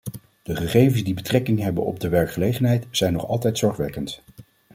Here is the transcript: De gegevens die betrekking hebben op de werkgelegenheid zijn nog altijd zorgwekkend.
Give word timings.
De 0.43 0.55
gegevens 0.55 1.03
die 1.03 1.13
betrekking 1.13 1.59
hebben 1.59 1.85
op 1.85 1.99
de 1.99 2.09
werkgelegenheid 2.09 2.85
zijn 2.91 3.13
nog 3.13 3.27
altijd 3.27 3.57
zorgwekkend. 3.57 4.21